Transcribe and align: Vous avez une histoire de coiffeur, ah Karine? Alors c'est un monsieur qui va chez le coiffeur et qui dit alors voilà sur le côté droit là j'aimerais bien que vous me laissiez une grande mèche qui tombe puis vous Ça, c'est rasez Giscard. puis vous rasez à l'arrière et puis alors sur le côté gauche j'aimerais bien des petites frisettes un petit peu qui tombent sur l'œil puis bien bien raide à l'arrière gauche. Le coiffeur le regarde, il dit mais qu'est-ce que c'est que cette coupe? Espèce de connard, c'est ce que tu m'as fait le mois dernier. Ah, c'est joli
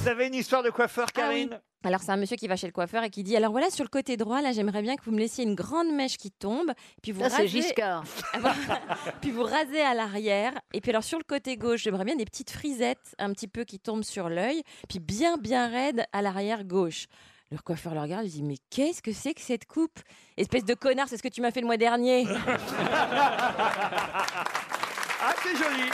Vous 0.00 0.08
avez 0.08 0.28
une 0.28 0.34
histoire 0.34 0.62
de 0.62 0.70
coiffeur, 0.70 1.06
ah 1.10 1.12
Karine? 1.12 1.60
Alors 1.84 2.00
c'est 2.00 2.10
un 2.10 2.16
monsieur 2.16 2.36
qui 2.36 2.48
va 2.48 2.56
chez 2.56 2.66
le 2.66 2.72
coiffeur 2.72 3.02
et 3.04 3.10
qui 3.10 3.22
dit 3.22 3.36
alors 3.36 3.52
voilà 3.52 3.68
sur 3.68 3.84
le 3.84 3.90
côté 3.90 4.16
droit 4.16 4.40
là 4.40 4.52
j'aimerais 4.52 4.80
bien 4.80 4.96
que 4.96 5.04
vous 5.04 5.12
me 5.12 5.18
laissiez 5.18 5.44
une 5.44 5.54
grande 5.54 5.90
mèche 5.94 6.16
qui 6.16 6.30
tombe 6.30 6.72
puis 7.02 7.12
vous 7.12 7.20
Ça, 7.22 7.28
c'est 7.28 7.36
rasez 7.36 7.48
Giscard. 7.48 8.04
puis 9.20 9.30
vous 9.30 9.42
rasez 9.42 9.80
à 9.80 9.92
l'arrière 9.94 10.52
et 10.74 10.80
puis 10.80 10.90
alors 10.90 11.04
sur 11.04 11.18
le 11.18 11.24
côté 11.24 11.56
gauche 11.56 11.82
j'aimerais 11.82 12.04
bien 12.04 12.16
des 12.16 12.24
petites 12.26 12.50
frisettes 12.50 13.14
un 13.18 13.32
petit 13.32 13.48
peu 13.48 13.64
qui 13.64 13.78
tombent 13.78 14.04
sur 14.04 14.28
l'œil 14.30 14.62
puis 14.88 15.00
bien 15.00 15.36
bien 15.38 15.68
raide 15.68 16.04
à 16.12 16.22
l'arrière 16.22 16.64
gauche. 16.64 17.06
Le 17.50 17.58
coiffeur 17.58 17.94
le 17.94 18.00
regarde, 18.00 18.24
il 18.26 18.30
dit 18.30 18.42
mais 18.42 18.56
qu'est-ce 18.70 19.02
que 19.02 19.12
c'est 19.12 19.34
que 19.34 19.40
cette 19.40 19.66
coupe? 19.66 20.00
Espèce 20.36 20.64
de 20.64 20.74
connard, 20.74 21.08
c'est 21.08 21.16
ce 21.16 21.22
que 21.22 21.28
tu 21.28 21.40
m'as 21.40 21.50
fait 21.50 21.60
le 21.60 21.66
mois 21.66 21.76
dernier. 21.78 22.26
Ah, 25.22 25.34
c'est 25.42 25.54
joli 25.54 25.90